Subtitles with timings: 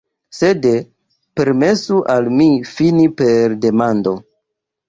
[0.35, 0.63] Sed
[1.41, 4.19] permesu al mi fini per demando.